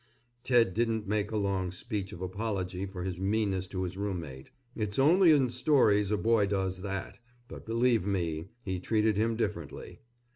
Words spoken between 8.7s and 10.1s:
treated him differently.